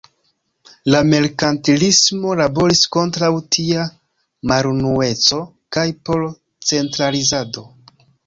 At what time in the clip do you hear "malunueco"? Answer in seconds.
4.53-5.39